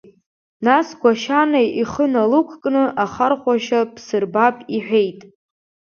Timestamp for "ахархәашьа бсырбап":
3.03-4.55